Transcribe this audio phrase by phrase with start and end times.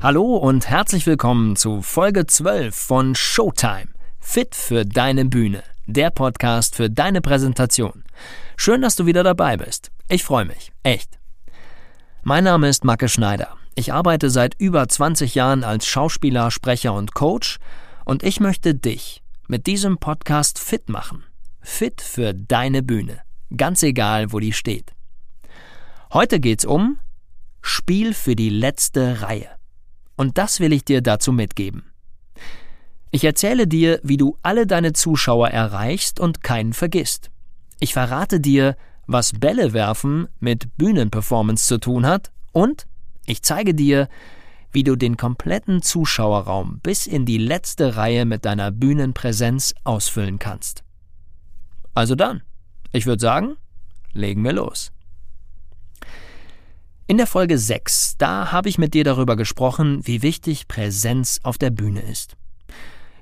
[0.00, 3.88] Hallo und herzlich willkommen zu Folge 12 von Showtime.
[4.20, 5.64] Fit für deine Bühne.
[5.86, 8.04] Der Podcast für deine Präsentation.
[8.56, 9.90] Schön, dass du wieder dabei bist.
[10.08, 10.70] Ich freue mich.
[10.84, 11.18] Echt.
[12.22, 13.56] Mein Name ist Macke Schneider.
[13.74, 17.58] Ich arbeite seit über 20 Jahren als Schauspieler, Sprecher und Coach
[18.04, 21.24] und ich möchte dich mit diesem Podcast fit machen.
[21.60, 23.18] Fit für deine Bühne.
[23.56, 24.92] Ganz egal, wo die steht.
[26.12, 27.00] Heute geht's um
[27.62, 29.57] Spiel für die letzte Reihe.
[30.18, 31.84] Und das will ich dir dazu mitgeben.
[33.12, 37.30] Ich erzähle dir, wie du alle deine Zuschauer erreichst und keinen vergisst.
[37.78, 42.88] Ich verrate dir, was Bälle werfen mit Bühnenperformance zu tun hat und
[43.26, 44.08] ich zeige dir,
[44.72, 50.82] wie du den kompletten Zuschauerraum bis in die letzte Reihe mit deiner Bühnenpräsenz ausfüllen kannst.
[51.94, 52.42] Also dann,
[52.92, 53.56] ich würde sagen,
[54.12, 54.90] legen wir los.
[57.10, 61.56] In der Folge 6, da habe ich mit dir darüber gesprochen, wie wichtig Präsenz auf
[61.56, 62.36] der Bühne ist.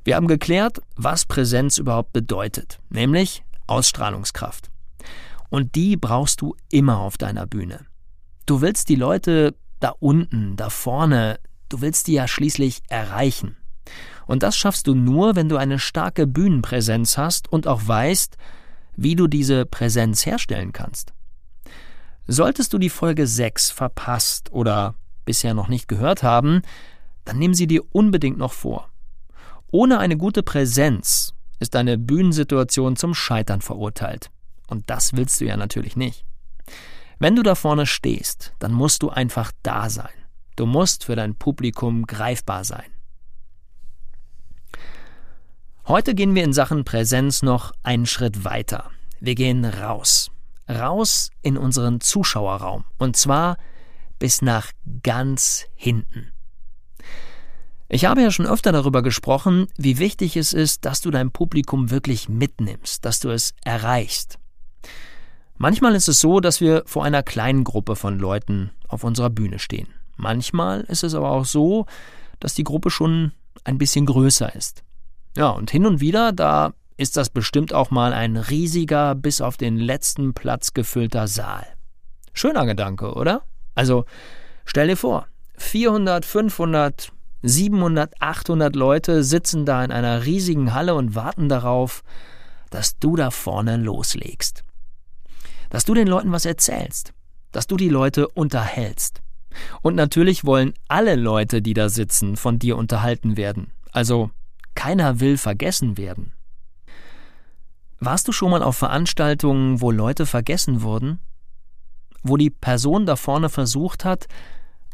[0.02, 4.72] Wir haben geklärt, was Präsenz überhaupt bedeutet, nämlich Ausstrahlungskraft.
[5.50, 7.86] Und die brauchst du immer auf deiner Bühne.
[8.44, 13.56] Du willst die Leute da unten, da vorne, du willst die ja schließlich erreichen.
[14.26, 18.36] Und das schaffst du nur, wenn du eine starke Bühnenpräsenz hast und auch weißt,
[18.96, 21.12] wie du diese Präsenz herstellen kannst.
[22.28, 26.62] Solltest du die Folge 6 verpasst oder bisher noch nicht gehört haben,
[27.24, 28.88] dann nimm sie dir unbedingt noch vor.
[29.70, 34.30] Ohne eine gute Präsenz ist deine Bühnensituation zum Scheitern verurteilt.
[34.66, 36.24] Und das willst du ja natürlich nicht.
[37.18, 40.12] Wenn du da vorne stehst, dann musst du einfach da sein.
[40.56, 42.90] Du musst für dein Publikum greifbar sein.
[45.86, 48.90] Heute gehen wir in Sachen Präsenz noch einen Schritt weiter.
[49.20, 50.30] Wir gehen raus
[50.68, 52.84] raus in unseren Zuschauerraum.
[52.98, 53.56] Und zwar
[54.18, 54.72] bis nach
[55.02, 56.32] ganz hinten.
[57.88, 61.90] Ich habe ja schon öfter darüber gesprochen, wie wichtig es ist, dass du dein Publikum
[61.90, 64.38] wirklich mitnimmst, dass du es erreichst.
[65.56, 69.58] Manchmal ist es so, dass wir vor einer kleinen Gruppe von Leuten auf unserer Bühne
[69.58, 69.88] stehen.
[70.16, 71.86] Manchmal ist es aber auch so,
[72.40, 73.32] dass die Gruppe schon
[73.64, 74.82] ein bisschen größer ist.
[75.36, 79.56] Ja, und hin und wieder, da ist das bestimmt auch mal ein riesiger, bis auf
[79.56, 81.66] den letzten Platz gefüllter Saal.
[82.32, 83.42] Schöner Gedanke, oder?
[83.74, 84.04] Also,
[84.64, 85.26] stell dir vor,
[85.58, 87.12] 400, 500,
[87.42, 92.02] 700, 800 Leute sitzen da in einer riesigen Halle und warten darauf,
[92.70, 94.64] dass du da vorne loslegst.
[95.70, 97.12] Dass du den Leuten was erzählst.
[97.52, 99.22] Dass du die Leute unterhältst.
[99.82, 103.72] Und natürlich wollen alle Leute, die da sitzen, von dir unterhalten werden.
[103.92, 104.30] Also
[104.74, 106.32] keiner will vergessen werden.
[107.98, 111.18] Warst du schon mal auf Veranstaltungen, wo Leute vergessen wurden?
[112.22, 114.26] Wo die Person da vorne versucht hat,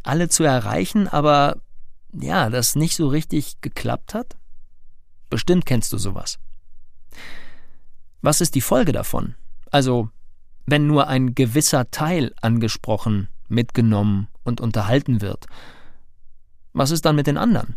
[0.03, 1.57] alle zu erreichen, aber
[2.13, 4.37] ja, das nicht so richtig geklappt hat?
[5.31, 6.39] Bestimmt kennst du sowas.
[8.21, 9.35] Was ist die Folge davon?
[9.71, 10.11] Also,
[10.67, 15.47] wenn nur ein gewisser Teil angesprochen, mitgenommen und unterhalten wird,
[16.73, 17.77] was ist dann mit den anderen?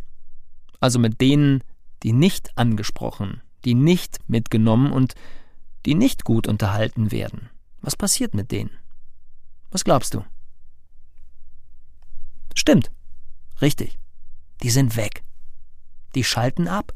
[0.80, 1.64] Also mit denen,
[2.04, 5.16] die nicht angesprochen, die nicht mitgenommen und
[5.86, 7.50] die nicht gut unterhalten werden.
[7.82, 8.72] Was passiert mit denen?
[9.72, 10.24] Was glaubst du?
[12.56, 12.90] Stimmt.
[13.62, 14.00] Richtig.
[14.64, 15.24] Die sind weg.
[16.16, 16.94] Die schalten ab.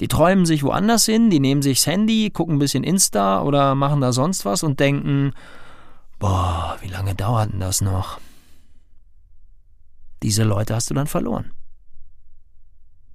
[0.00, 3.74] Die träumen sich woanders hin, die nehmen sich das Handy, gucken ein bisschen Insta oder
[3.74, 5.32] machen da sonst was und denken,
[6.18, 8.18] boah, wie lange dauert denn das noch?
[10.22, 11.52] Diese Leute hast du dann verloren.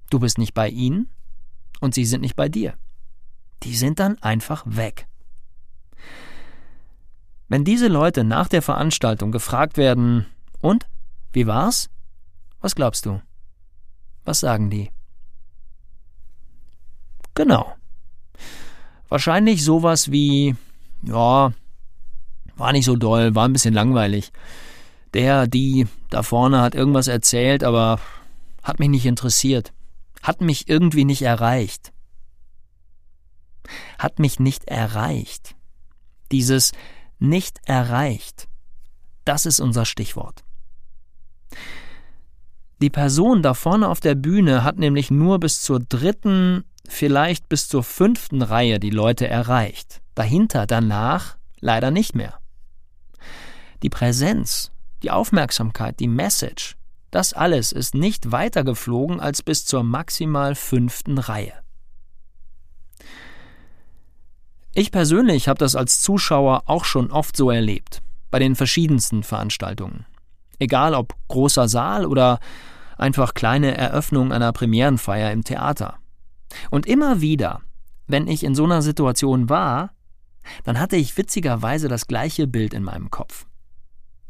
[0.08, 1.10] Du bist nicht bei ihnen,
[1.80, 2.74] und sie sind nicht bei dir.
[3.62, 5.06] Die sind dann einfach weg.
[7.48, 10.26] Wenn diese Leute nach der Veranstaltung gefragt werden,
[10.60, 10.86] und?
[11.32, 11.90] Wie war's?
[12.60, 13.20] Was glaubst du?
[14.24, 14.90] Was sagen die?
[17.34, 17.74] Genau.
[19.08, 20.54] Wahrscheinlich sowas wie,
[21.02, 21.52] ja,
[22.56, 24.32] war nicht so doll, war ein bisschen langweilig.
[25.14, 27.98] Der, die da vorne hat irgendwas erzählt, aber
[28.62, 29.72] hat mich nicht interessiert
[30.22, 31.92] hat mich irgendwie nicht erreicht.
[33.98, 35.54] Hat mich nicht erreicht.
[36.32, 36.72] Dieses
[37.18, 38.48] nicht erreicht,
[39.24, 40.42] das ist unser Stichwort.
[42.80, 47.68] Die Person da vorne auf der Bühne hat nämlich nur bis zur dritten, vielleicht bis
[47.68, 50.00] zur fünften Reihe die Leute erreicht.
[50.14, 52.38] Dahinter, danach leider nicht mehr.
[53.82, 56.76] Die Präsenz, die Aufmerksamkeit, die Message,
[57.10, 61.54] das alles ist nicht weiter geflogen als bis zur maximal fünften Reihe.
[64.72, 70.06] Ich persönlich habe das als Zuschauer auch schon oft so erlebt, bei den verschiedensten Veranstaltungen.
[70.60, 72.38] Egal ob großer Saal oder
[72.96, 75.98] einfach kleine Eröffnung einer Premierenfeier im Theater.
[76.70, 77.62] Und immer wieder,
[78.06, 79.90] wenn ich in so einer Situation war,
[80.64, 83.46] dann hatte ich witzigerweise das gleiche Bild in meinem Kopf.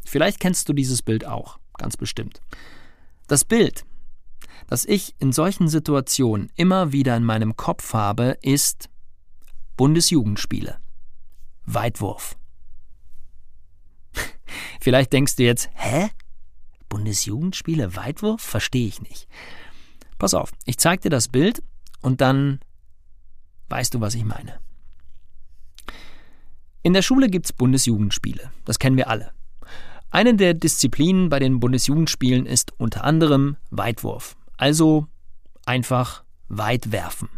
[0.05, 2.41] Vielleicht kennst du dieses Bild auch, ganz bestimmt.
[3.27, 3.85] Das Bild,
[4.69, 8.89] das ich in solchen Situationen immer wieder in meinem Kopf habe, ist
[9.77, 10.79] Bundesjugendspiele.
[11.65, 12.37] Weitwurf.
[14.81, 16.11] Vielleicht denkst du jetzt, hä?
[16.89, 18.43] Bundesjugendspiele, Weitwurf?
[18.43, 19.27] Verstehe ich nicht.
[20.19, 21.63] Pass auf, ich zeig dir das Bild
[22.03, 22.61] und dann
[23.71, 24.61] weißt du, was ich meine.
[26.83, 28.51] In der Schule gibt's Bundesjugendspiele.
[28.65, 29.33] Das kennen wir alle.
[30.11, 34.37] Eine der Disziplinen bei den Bundesjugendspielen ist unter anderem Weitwurf.
[34.57, 35.07] Also
[35.67, 37.29] einfach weit werfen.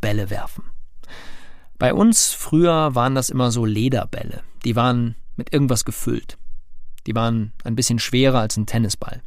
[0.00, 0.64] Bälle werfen.
[1.78, 4.42] Bei uns früher waren das immer so Lederbälle.
[4.64, 6.38] Die waren mit irgendwas gefüllt.
[7.06, 9.22] Die waren ein bisschen schwerer als ein Tennisball.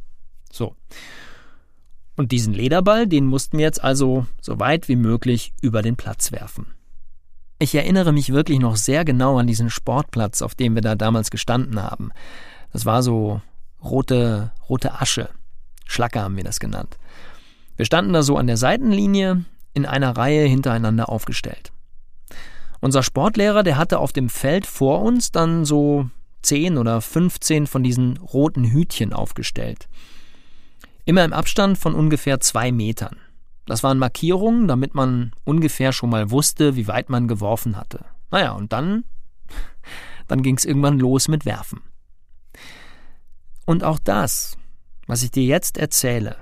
[0.52, 0.76] So.
[2.14, 6.30] Und diesen Lederball, den mussten wir jetzt also so weit wie möglich über den Platz
[6.30, 6.66] werfen.
[7.58, 11.30] Ich erinnere mich wirklich noch sehr genau an diesen Sportplatz, auf dem wir da damals
[11.30, 12.10] gestanden haben.
[12.72, 13.40] Das war so
[13.82, 15.28] rote, rote Asche.
[15.86, 16.98] Schlacke haben wir das genannt.
[17.76, 21.72] Wir standen da so an der Seitenlinie in einer Reihe hintereinander aufgestellt.
[22.80, 26.10] Unser Sportlehrer, der hatte auf dem Feld vor uns dann so
[26.42, 29.88] zehn oder 15 von diesen roten Hütchen aufgestellt.
[31.04, 33.16] Immer im Abstand von ungefähr zwei Metern.
[33.66, 38.04] Das waren Markierungen, damit man ungefähr schon mal wusste, wie weit man geworfen hatte.
[38.30, 39.04] Naja, und dann,
[40.28, 41.80] dann ging es irgendwann los mit Werfen.
[43.64, 44.56] Und auch das,
[45.06, 46.36] was ich dir jetzt erzähle,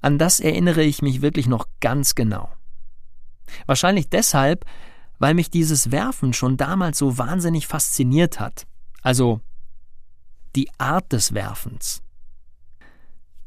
[0.00, 2.50] an das erinnere ich mich wirklich noch ganz genau.
[3.66, 4.64] Wahrscheinlich deshalb,
[5.18, 8.66] weil mich dieses Werfen schon damals so wahnsinnig fasziniert hat.
[9.02, 9.40] Also
[10.54, 12.02] die Art des Werfens.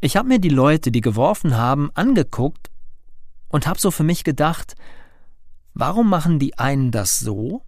[0.02, 2.70] Ich habe mir die Leute, die geworfen haben, angeguckt
[3.50, 4.76] und habe so für mich gedacht,
[5.74, 7.64] warum machen die einen das so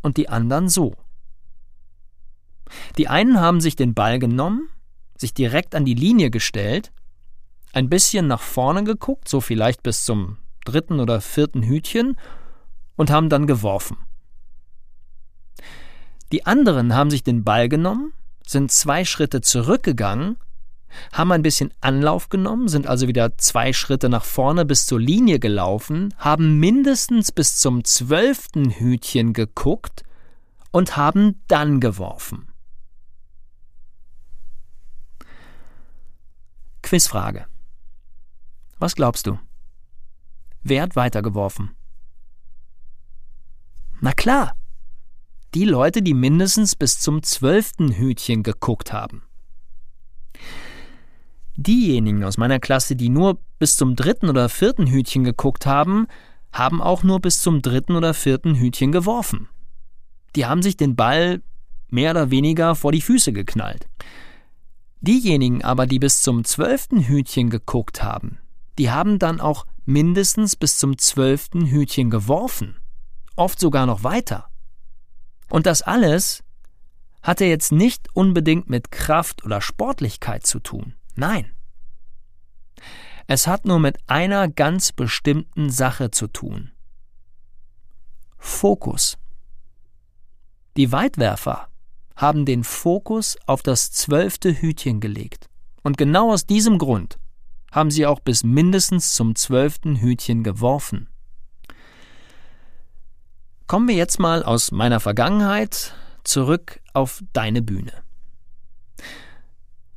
[0.00, 0.94] und die anderen so?
[2.98, 4.68] Die einen haben sich den Ball genommen,
[5.16, 6.92] sich direkt an die Linie gestellt,
[7.72, 12.16] ein bisschen nach vorne geguckt, so vielleicht bis zum dritten oder vierten Hütchen,
[12.96, 13.96] und haben dann geworfen.
[16.32, 18.12] Die anderen haben sich den Ball genommen,
[18.46, 20.36] sind zwei Schritte zurückgegangen,
[21.12, 25.38] haben ein bisschen Anlauf genommen, sind also wieder zwei Schritte nach vorne bis zur Linie
[25.38, 30.04] gelaufen, haben mindestens bis zum zwölften Hütchen geguckt
[30.70, 32.48] und haben dann geworfen.
[36.84, 37.46] Quizfrage.
[38.78, 39.38] Was glaubst du?
[40.62, 41.70] Wer hat weitergeworfen?
[44.00, 44.54] Na klar,
[45.54, 49.22] die Leute, die mindestens bis zum zwölften Hütchen geguckt haben.
[51.56, 56.06] Diejenigen aus meiner Klasse, die nur bis zum dritten oder vierten Hütchen geguckt haben,
[56.52, 59.48] haben auch nur bis zum dritten oder vierten Hütchen geworfen.
[60.36, 61.40] Die haben sich den Ball
[61.88, 63.88] mehr oder weniger vor die Füße geknallt.
[65.06, 68.38] Diejenigen aber, die bis zum zwölften Hütchen geguckt haben,
[68.78, 72.78] die haben dann auch mindestens bis zum zwölften Hütchen geworfen,
[73.36, 74.48] oft sogar noch weiter.
[75.50, 76.42] Und das alles
[77.22, 80.94] hatte jetzt nicht unbedingt mit Kraft oder Sportlichkeit zu tun.
[81.16, 81.54] Nein.
[83.26, 86.70] Es hat nur mit einer ganz bestimmten Sache zu tun.
[88.38, 89.18] Fokus.
[90.78, 91.68] Die Weitwerfer
[92.16, 95.48] haben den Fokus auf das zwölfte Hütchen gelegt.
[95.82, 97.18] Und genau aus diesem Grund
[97.72, 101.08] haben sie auch bis mindestens zum zwölften Hütchen geworfen.
[103.66, 107.92] Kommen wir jetzt mal aus meiner Vergangenheit zurück auf deine Bühne.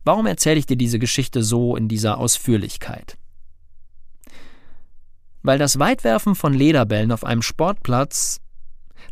[0.03, 3.17] Warum erzähle ich dir diese Geschichte so in dieser Ausführlichkeit?
[5.43, 8.39] Weil das Weitwerfen von Lederbällen auf einem Sportplatz,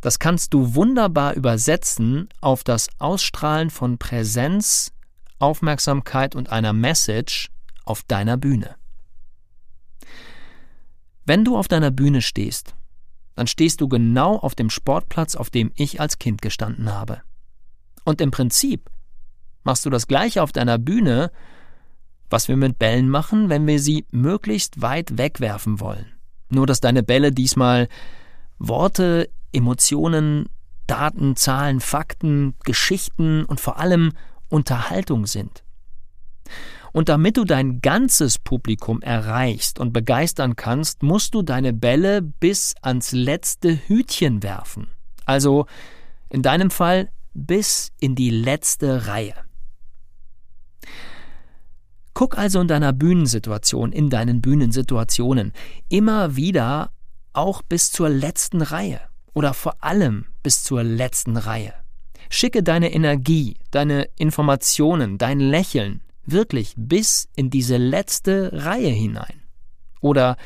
[0.01, 4.91] das kannst du wunderbar übersetzen auf das Ausstrahlen von Präsenz,
[5.39, 7.49] Aufmerksamkeit und einer Message
[7.83, 8.75] auf deiner Bühne.
[11.25, 12.75] Wenn du auf deiner Bühne stehst,
[13.35, 17.21] dann stehst du genau auf dem Sportplatz, auf dem ich als Kind gestanden habe.
[18.03, 18.89] Und im Prinzip
[19.63, 21.31] machst du das gleiche auf deiner Bühne,
[22.29, 26.13] was wir mit Bällen machen, wenn wir sie möglichst weit wegwerfen wollen.
[26.49, 27.87] Nur dass deine Bälle diesmal
[28.57, 30.49] Worte, Emotionen,
[30.87, 34.11] Daten, Zahlen, Fakten, Geschichten und vor allem
[34.49, 35.63] Unterhaltung sind.
[36.91, 42.75] Und damit du dein ganzes Publikum erreichst und begeistern kannst, musst du deine Bälle bis
[42.81, 44.87] ans letzte Hütchen werfen.
[45.25, 45.65] Also
[46.29, 49.35] in deinem Fall bis in die letzte Reihe.
[52.13, 55.51] Guck also in deiner Bühnensituation, in deinen Bühnensituationen
[55.89, 56.91] immer wieder
[57.33, 59.01] auch bis zur letzten Reihe
[59.35, 61.73] oder vor allem bis zur letzten Reihe.
[62.31, 69.43] Schicke deine Energie, deine Informationen, dein Lächeln wirklich bis in diese letzte Reihe hinein.
[70.01, 70.37] Oder,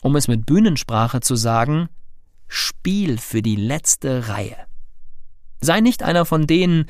[0.00, 1.90] um es mit Bühnensprache zu sagen,
[2.48, 4.56] Spiel für die letzte Reihe.
[5.60, 6.86] Sei nicht einer von denen,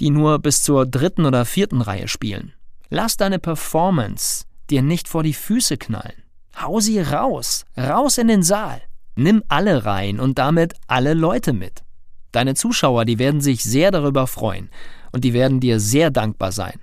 [0.00, 2.52] die nur bis zur dritten oder vierten Reihe spielen.
[2.90, 6.22] Lass deine Performance dir nicht vor die Füße knallen.
[6.60, 8.82] Hau sie raus, raus in den Saal.
[9.16, 11.84] Nimm alle Reihen und damit alle Leute mit.
[12.32, 14.70] Deine Zuschauer, die werden sich sehr darüber freuen
[15.12, 16.80] und die werden dir sehr dankbar sein,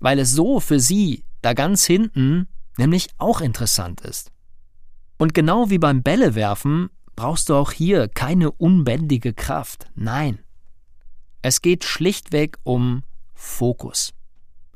[0.00, 4.32] weil es so für sie da ganz hinten nämlich auch interessant ist.
[5.18, 9.90] Und genau wie beim Bällewerfen brauchst du auch hier keine unbändige Kraft.
[9.94, 10.40] Nein.
[11.42, 13.02] Es geht schlichtweg um
[13.34, 14.12] Fokus.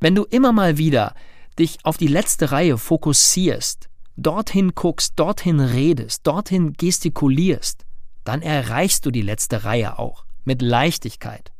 [0.00, 1.14] Wenn du immer mal wieder
[1.58, 7.84] dich auf die letzte Reihe fokussierst, dorthin guckst, dorthin redest, dorthin gestikulierst,
[8.24, 11.52] dann erreichst du die letzte Reihe auch mit Leichtigkeit.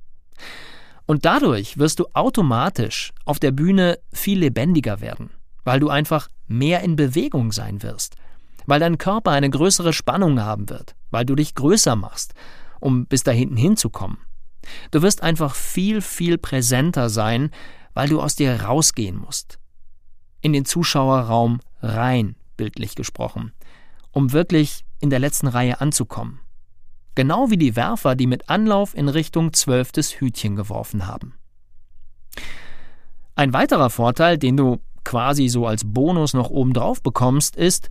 [1.06, 5.30] Und dadurch wirst du automatisch auf der Bühne viel lebendiger werden,
[5.64, 8.16] weil du einfach mehr in Bewegung sein wirst,
[8.66, 12.34] weil dein Körper eine größere Spannung haben wird, weil du dich größer machst,
[12.80, 14.18] um bis da hinten hinzukommen.
[14.90, 17.50] Du wirst einfach viel, viel präsenter sein,
[17.92, 19.58] weil du aus dir rausgehen musst.
[20.40, 23.52] In den Zuschauerraum rein, bildlich gesprochen,
[24.10, 26.40] um wirklich in der letzten Reihe anzukommen.
[27.14, 31.34] Genau wie die Werfer, die mit Anlauf in Richtung zwölftes Hütchen geworfen haben.
[33.36, 37.88] Ein weiterer Vorteil, den du quasi so als Bonus noch obendrauf bekommst, ist,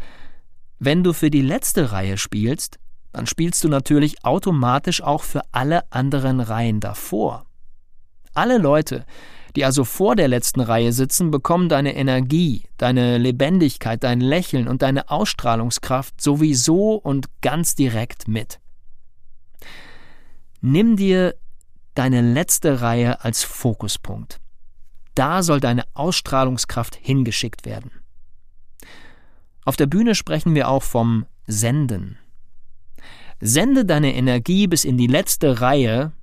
[0.80, 2.80] wenn du für die letzte Reihe spielst,
[3.14, 7.46] dann spielst du natürlich automatisch auch für alle anderen Reihen davor.
[8.34, 9.06] Alle Leute,
[9.56, 14.82] die also vor der letzten Reihe sitzen, bekommen deine Energie, deine Lebendigkeit, dein Lächeln und
[14.82, 18.60] deine Ausstrahlungskraft sowieso und ganz direkt mit.
[20.62, 21.36] Nimm dir
[21.94, 24.40] deine letzte Reihe als Fokuspunkt.
[25.16, 27.92] Da soll deine Ausstrahlungskraft hingeschickt werden.
[29.66, 32.18] Auf der Bühne sprechen wir auch vom Senden.
[33.40, 36.14] Sende deine Energie bis in die letzte Reihe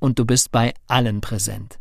[0.00, 1.79] und du bist bei allen präsent.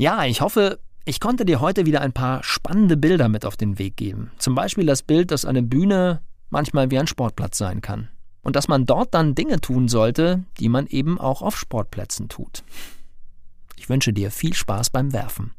[0.00, 3.78] Ja, ich hoffe, ich konnte dir heute wieder ein paar spannende Bilder mit auf den
[3.78, 4.30] Weg geben.
[4.38, 8.08] Zum Beispiel das Bild, dass eine Bühne manchmal wie ein Sportplatz sein kann
[8.40, 12.64] und dass man dort dann Dinge tun sollte, die man eben auch auf Sportplätzen tut.
[13.76, 15.52] Ich wünsche dir viel Spaß beim Werfen.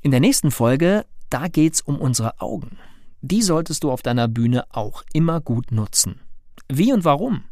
[0.00, 2.78] In der nächsten Folge, da geht's um unsere Augen.
[3.20, 6.20] Die solltest du auf deiner Bühne auch immer gut nutzen.
[6.68, 7.44] Wie und warum?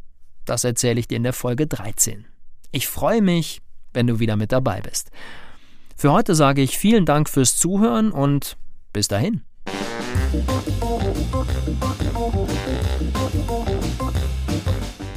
[0.44, 2.26] Das erzähle ich dir in der Folge 13.
[2.72, 3.62] Ich freue mich,
[3.96, 5.10] wenn du wieder mit dabei bist.
[5.96, 8.56] Für heute sage ich vielen Dank fürs Zuhören und
[8.92, 9.42] bis dahin.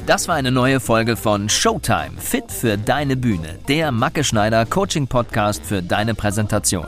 [0.07, 5.05] Das war eine neue Folge von Showtime, fit für deine Bühne, der Macke Schneider Coaching
[5.05, 6.87] Podcast für deine Präsentation.